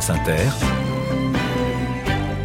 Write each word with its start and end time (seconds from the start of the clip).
Inter, 0.00 0.77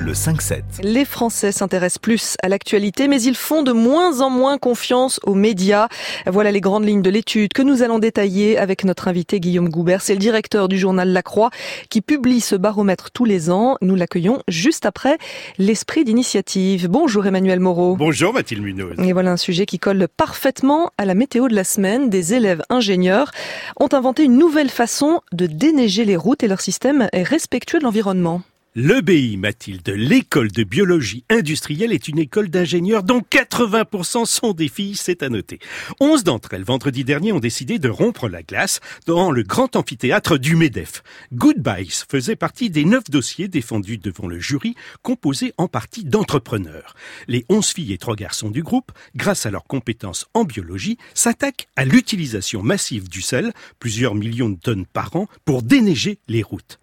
le 0.04 0.14
5-7. 0.14 0.64
Les 0.84 1.06
Français 1.06 1.52
s'intéressent 1.52 2.00
plus 2.00 2.36
à 2.44 2.50
l'actualité, 2.50 3.08
mais 3.08 3.22
ils 3.22 3.36
font 3.36 3.64
de 3.64 3.72
moins 3.72 4.20
en 4.20 4.30
moins 4.30 4.58
confiance 4.58 5.20
aux 5.24 5.34
médias. 5.34 5.88
Voilà 6.28 6.52
les 6.52 6.62
grandes 6.62 6.86
lignes 6.86 7.02
de 7.02 7.10
l'étude 7.10 7.54
que 7.54 7.62
nous 7.62 7.82
allons 7.84 8.00
détailler 8.00 8.58
avec 8.58 8.84
notre 8.84 9.08
invité 9.08 9.40
Guillaume 9.40 9.70
Goubert. 9.70 10.02
C'est 10.02 10.14
le 10.14 10.20
directeur 10.20 10.68
du 10.68 10.78
journal 10.78 11.10
La 11.10 11.24
Croix 11.24 11.52
qui 11.90 12.02
publie 12.02 12.42
ce 12.42 12.56
baromètre 12.56 13.12
tous 13.12 13.26
les 13.26 13.50
ans. 13.50 13.78
Nous 13.82 13.96
l'accueillons 13.96 14.42
juste 14.48 14.86
après 14.86 15.18
l'esprit 15.58 16.04
d'initiative. 16.04 16.88
Bonjour 16.90 17.26
Emmanuel 17.26 17.62
Moreau. 17.62 17.96
Bonjour 17.96 18.34
Mathilde 18.34 18.62
Munoz. 18.62 18.96
Et 19.00 19.14
voilà 19.14 19.32
un 19.32 19.38
sujet 19.38 19.66
qui 19.66 19.80
colle 19.80 20.08
parfaitement 20.08 20.92
à 20.98 21.06
la 21.06 21.16
météo 21.16 21.48
de 21.48 21.56
la 21.56 21.64
semaine. 21.64 22.10
Des 22.10 22.34
élèves 22.34 22.64
ingénieurs 22.70 23.32
ont 23.80 23.90
inventé 23.94 24.24
une 24.24 24.38
nouvelle 24.38 24.70
façon 24.70 25.22
de 25.32 25.48
déneiger 25.48 26.04
les 26.04 26.18
routes 26.18 26.44
et 26.44 26.48
leur 26.48 26.62
système 26.62 27.08
est 27.14 27.24
respectueux 27.24 27.80
de 27.80 27.86
l'environnement. 27.86 28.42
L'EBI, 28.76 29.38
Mathilde, 29.38 29.88
l'école 29.90 30.52
de 30.52 30.64
biologie 30.64 31.26
industrielle 31.30 31.94
est 31.94 32.08
une 32.08 32.18
école 32.18 32.50
d'ingénieurs 32.50 33.04
dont 33.04 33.20
80% 33.20 34.26
sont 34.26 34.54
des 34.54 34.68
filles, 34.68 34.96
c'est 34.96 35.22
à 35.22 35.30
noter. 35.30 35.60
11 36.00 36.24
d'entre 36.24 36.56
elles, 36.56 36.64
vendredi 36.64 37.04
dernier, 37.04 37.34
ont 37.34 37.40
décidé 37.40 37.78
de 37.78 37.90
rompre 37.90 38.28
la 38.28 38.42
glace 38.42 38.80
dans 39.06 39.30
le 39.30 39.44
grand 39.44 39.76
amphithéâtre 39.76 40.40
du 40.40 40.56
MEDEF. 40.56 41.04
Goodbyes 41.34 42.06
faisait 42.10 42.36
partie 42.36 42.72
des 42.72 42.84
neuf 42.84 43.04
dossiers 43.12 43.48
défendus 43.48 44.00
devant 44.00 44.26
le 44.26 44.40
jury, 44.40 44.74
composé 45.04 45.54
en 45.60 45.68
partie 45.68 46.04
d'entrepreneurs. 46.04 46.96
Les 47.28 47.46
11 47.50 47.68
filles 47.68 47.94
et 47.94 48.00
3 48.00 48.16
garçons 48.16 48.50
du 48.50 48.64
groupe, 48.64 48.92
grâce 49.16 49.46
à 49.46 49.52
leurs 49.52 49.66
compétences 49.66 50.26
en 50.34 50.46
biologie, 50.46 50.98
s'attaquent 51.14 51.68
à 51.76 51.86
l'utilisation 51.86 52.64
massive 52.64 53.08
du 53.08 53.22
sel, 53.22 53.54
plusieurs 53.78 54.16
millions 54.16 54.50
de 54.50 54.58
tonnes 54.58 54.88
par 54.88 55.16
an, 55.16 55.28
pour 55.46 55.62
déneiger 55.62 56.18
les 56.28 56.42
routes. 56.42 56.80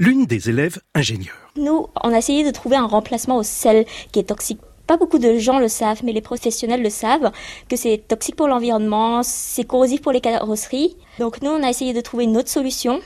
L'une 0.00 0.24
des 0.24 0.48
élèves 0.48 0.80
ingénieurs. 0.94 1.52
Nous, 1.56 1.86
on 2.02 2.12
a 2.12 2.18
essayé 2.18 2.42
de 2.42 2.50
trouver 2.50 2.76
un 2.76 2.86
remplacement 2.86 3.36
au 3.36 3.42
sel 3.42 3.84
qui 4.12 4.18
est 4.18 4.24
toxique. 4.24 4.58
Pas 4.86 4.96
beaucoup 4.96 5.18
de 5.18 5.36
gens 5.36 5.60
le 5.60 5.68
savent, 5.68 6.00
mais 6.02 6.12
les 6.12 6.22
professionnels 6.22 6.82
le 6.82 6.88
savent, 6.90 7.30
que 7.68 7.76
c'est 7.76 8.02
toxique 8.08 8.34
pour 8.34 8.48
l'environnement, 8.48 9.22
c'est 9.22 9.64
corrosif 9.64 10.00
pour 10.00 10.10
les 10.10 10.22
carrosseries. 10.22 10.96
Donc 11.18 11.42
nous, 11.42 11.50
on 11.50 11.62
a 11.62 11.68
essayé 11.68 11.92
de 11.92 12.00
trouver 12.00 12.24
une 12.24 12.36
autre 12.38 12.48
solution. 12.48 13.00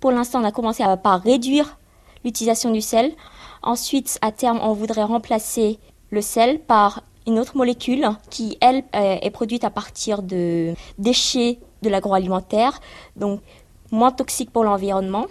Pour 0.00 0.10
l'instant, 0.10 0.40
on 0.40 0.44
a 0.44 0.50
commencé 0.50 0.82
à, 0.82 0.96
par 0.96 1.22
réduire 1.22 1.78
l'utilisation 2.24 2.72
du 2.72 2.80
sel. 2.80 3.12
Ensuite, 3.62 4.18
à 4.20 4.32
terme, 4.32 4.58
on 4.60 4.72
voudrait 4.72 5.04
remplacer 5.04 5.78
le 6.10 6.20
sel 6.20 6.58
par 6.58 7.04
une 7.28 7.38
autre 7.38 7.56
molécule 7.56 8.08
qui, 8.28 8.58
elle, 8.60 8.82
est 8.92 9.30
produite 9.30 9.62
à 9.62 9.70
partir 9.70 10.22
de 10.22 10.74
déchets 10.98 11.60
de 11.82 11.90
l'agroalimentaire. 11.90 12.80
Donc, 13.14 13.40
moins 13.92 14.10
toxique 14.10 14.50
pour 14.50 14.64
l'environnement. 14.64 15.26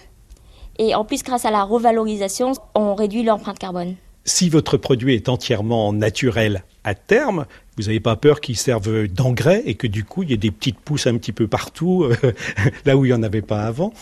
Et 0.79 0.95
en 0.95 1.03
plus, 1.03 1.23
grâce 1.23 1.43
à 1.43 1.51
la 1.51 1.63
revalorisation, 1.63 2.53
on 2.73 2.95
réduit 2.95 3.23
l'empreinte 3.23 3.59
carbone. 3.59 3.95
Si 4.23 4.47
votre 4.47 4.77
produit 4.77 5.13
est 5.13 5.27
entièrement 5.27 5.91
naturel 5.91 6.63
à 6.85 6.95
terme, 6.95 7.45
vous 7.77 7.83
n'avez 7.83 7.99
pas 7.99 8.15
peur 8.15 8.39
qu'il 8.39 8.55
serve 8.55 9.07
d'engrais 9.07 9.61
et 9.65 9.75
que 9.75 9.87
du 9.87 10.05
coup, 10.05 10.23
il 10.23 10.29
y 10.29 10.33
ait 10.33 10.37
des 10.37 10.51
petites 10.51 10.79
pousses 10.79 11.05
un 11.05 11.17
petit 11.17 11.33
peu 11.33 11.47
partout, 11.47 12.05
euh, 12.05 12.15
là 12.85 12.95
où 12.95 13.03
il 13.03 13.09
n'y 13.09 13.13
en 13.13 13.23
avait 13.23 13.41
pas 13.41 13.63
avant 13.63 13.93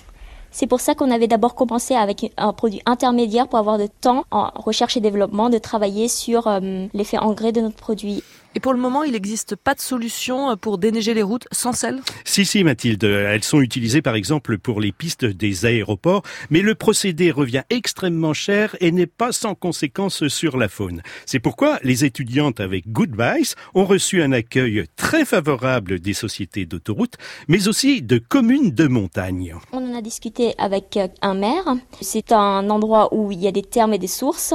c'est 0.51 0.67
pour 0.67 0.81
ça 0.81 0.95
qu'on 0.95 1.11
avait 1.11 1.27
d'abord 1.27 1.55
commencé 1.55 1.95
avec 1.95 2.31
un 2.37 2.53
produit 2.53 2.81
intermédiaire 2.85 3.47
pour 3.47 3.59
avoir 3.59 3.77
de 3.77 3.87
temps 3.87 4.25
en 4.31 4.51
recherche 4.55 4.97
et 4.97 5.01
développement 5.01 5.49
de 5.49 5.57
travailler 5.57 6.07
sur 6.07 6.47
euh, 6.47 6.87
l'effet 6.93 7.17
engrais 7.17 7.51
de 7.51 7.61
notre 7.61 7.75
produit. 7.75 8.23
Et 8.55 8.59
pour 8.59 8.73
le 8.73 8.79
moment, 8.79 9.03
il 9.03 9.11
n'existe 9.11 9.55
pas 9.55 9.75
de 9.75 9.79
solution 9.79 10.57
pour 10.57 10.79
déneiger 10.79 11.13
les 11.13 11.21
routes 11.21 11.47
sans 11.51 11.73
sel? 11.73 11.99
Si, 12.25 12.43
si, 12.43 12.63
Mathilde. 12.63 13.03
Elles 13.03 13.43
sont 13.43 13.61
utilisées 13.61 14.01
par 14.01 14.15
exemple 14.15 14.57
pour 14.57 14.81
les 14.81 14.91
pistes 14.91 15.25
des 15.25 15.67
aéroports, 15.67 16.23
mais 16.49 16.61
le 16.61 16.73
procédé 16.73 17.29
revient 17.29 17.61
extrêmement 17.69 18.33
cher 18.33 18.75
et 18.79 18.91
n'est 18.91 19.05
pas 19.05 19.31
sans 19.31 19.53
conséquences 19.53 20.27
sur 20.27 20.57
la 20.57 20.69
faune. 20.69 21.03
C'est 21.27 21.39
pourquoi 21.39 21.77
les 21.83 22.03
étudiantes 22.03 22.59
avec 22.59 22.91
Goodbyes 22.91 23.53
ont 23.75 23.85
reçu 23.85 24.23
un 24.23 24.31
accueil 24.31 24.85
très 24.95 25.23
favorable 25.23 25.99
des 25.99 26.13
sociétés 26.13 26.65
d'autoroutes, 26.65 27.17
mais 27.47 27.67
aussi 27.67 28.01
de 28.01 28.17
communes 28.17 28.71
de 28.71 28.87
montagne. 28.87 29.53
On 29.71 29.91
en 29.91 29.95
a 29.95 30.01
discuté 30.01 30.36
avec 30.57 30.99
un 31.21 31.33
maire. 31.33 31.75
C'est 32.01 32.31
un 32.31 32.69
endroit 32.69 33.13
où 33.13 33.31
il 33.31 33.41
y 33.41 33.47
a 33.47 33.51
des 33.51 33.63
termes 33.63 33.93
et 33.93 33.97
des 33.97 34.07
sources. 34.07 34.53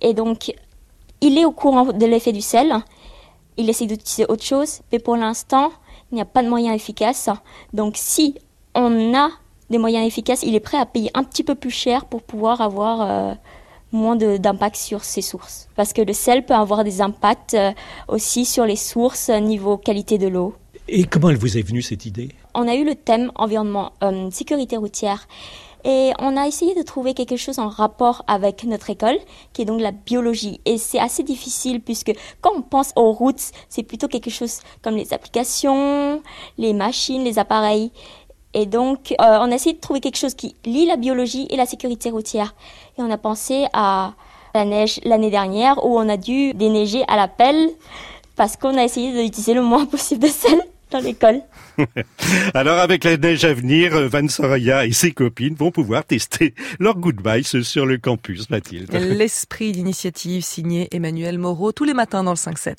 Et 0.00 0.14
donc, 0.14 0.54
il 1.20 1.38
est 1.38 1.44
au 1.44 1.52
courant 1.52 1.86
de 1.86 2.06
l'effet 2.06 2.32
du 2.32 2.40
sel 2.40 2.82
il 3.58 3.68
essaie 3.68 3.86
d'utiliser 3.86 4.24
autre 4.28 4.44
chose, 4.44 4.80
mais 4.90 4.98
pour 4.98 5.16
l'instant, 5.16 5.70
il 6.10 6.14
n'y 6.14 6.20
a 6.22 6.24
pas 6.24 6.42
de 6.42 6.48
moyens 6.48 6.74
efficaces. 6.74 7.28
Donc 7.74 7.94
si 7.96 8.36
on 8.74 9.14
a 9.14 9.30
des 9.68 9.78
moyens 9.78 10.06
efficaces, 10.06 10.42
il 10.44 10.54
est 10.54 10.60
prêt 10.60 10.78
à 10.78 10.86
payer 10.86 11.10
un 11.12 11.24
petit 11.24 11.44
peu 11.44 11.54
plus 11.54 11.70
cher 11.70 12.06
pour 12.06 12.22
pouvoir 12.22 12.60
avoir 12.60 13.02
euh, 13.02 13.34
moins 13.92 14.16
d'impact 14.16 14.76
sur 14.76 15.04
ses 15.04 15.20
sources. 15.20 15.68
Parce 15.74 15.92
que 15.92 16.00
le 16.00 16.12
sel 16.12 16.46
peut 16.46 16.54
avoir 16.54 16.84
des 16.84 17.02
impacts 17.02 17.54
euh, 17.54 17.72
aussi 18.06 18.46
sur 18.46 18.64
les 18.64 18.76
sources 18.76 19.28
euh, 19.28 19.40
niveau 19.40 19.76
qualité 19.76 20.16
de 20.16 20.28
l'eau. 20.28 20.54
Et 20.90 21.04
comment 21.04 21.28
elle 21.28 21.36
vous 21.36 21.58
est 21.58 21.62
venue 21.62 21.82
cette 21.82 22.06
idée? 22.06 22.30
On 22.54 22.66
a 22.66 22.74
eu 22.74 22.84
le 22.84 22.94
thème 22.94 23.30
environnement, 23.34 23.92
sécurité 24.30 24.78
routière. 24.78 25.28
Et 25.84 26.12
on 26.18 26.36
a 26.36 26.46
essayé 26.46 26.74
de 26.74 26.82
trouver 26.82 27.14
quelque 27.14 27.36
chose 27.36 27.58
en 27.58 27.68
rapport 27.68 28.24
avec 28.26 28.64
notre 28.64 28.90
école, 28.90 29.18
qui 29.52 29.62
est 29.62 29.64
donc 29.64 29.80
la 29.80 29.92
biologie. 29.92 30.60
Et 30.64 30.78
c'est 30.78 30.98
assez 30.98 31.22
difficile 31.22 31.80
puisque 31.80 32.12
quand 32.40 32.52
on 32.56 32.62
pense 32.62 32.92
aux 32.96 33.12
routes, 33.12 33.52
c'est 33.68 33.82
plutôt 33.82 34.08
quelque 34.08 34.30
chose 34.30 34.60
comme 34.82 34.96
les 34.96 35.12
applications, 35.12 36.22
les 36.56 36.72
machines, 36.72 37.22
les 37.22 37.38
appareils. 37.38 37.92
Et 38.54 38.64
donc, 38.64 39.12
euh, 39.12 39.38
on 39.40 39.52
a 39.52 39.54
essayé 39.54 39.74
de 39.74 39.80
trouver 39.80 40.00
quelque 40.00 40.16
chose 40.16 40.34
qui 40.34 40.56
lie 40.64 40.86
la 40.86 40.96
biologie 40.96 41.46
et 41.50 41.56
la 41.56 41.66
sécurité 41.66 42.10
routière. 42.10 42.54
Et 42.98 43.02
on 43.02 43.10
a 43.10 43.18
pensé 43.18 43.66
à 43.74 44.14
la 44.54 44.64
neige 44.64 45.00
l'année 45.04 45.30
dernière 45.30 45.84
où 45.84 45.98
on 45.98 46.08
a 46.08 46.16
dû 46.16 46.54
déneiger 46.54 47.04
à 47.08 47.16
la 47.16 47.28
pelle 47.28 47.68
parce 48.36 48.56
qu'on 48.56 48.76
a 48.78 48.84
essayé 48.84 49.12
d'utiliser 49.12 49.52
le 49.52 49.62
moins 49.62 49.84
possible 49.86 50.22
de 50.22 50.28
sel 50.28 50.60
dans 50.90 51.00
l'école. 51.00 51.40
Alors 52.54 52.78
avec 52.78 53.04
la 53.04 53.16
neige 53.16 53.44
à 53.44 53.52
venir, 53.52 54.08
Van 54.08 54.26
Soraya 54.28 54.86
et 54.86 54.92
ses 54.92 55.12
copines 55.12 55.54
vont 55.54 55.70
pouvoir 55.70 56.04
tester 56.04 56.54
leur 56.78 56.96
goodbye 56.96 57.44
sur 57.44 57.86
le 57.86 57.98
campus, 57.98 58.50
Mathilde. 58.50 58.92
L'esprit 58.92 59.72
d'initiative 59.72 60.42
signé 60.42 60.88
Emmanuel 60.92 61.38
Moreau 61.38 61.72
tous 61.72 61.84
les 61.84 61.94
matins 61.94 62.24
dans 62.24 62.32
le 62.32 62.36
5-7. 62.36 62.76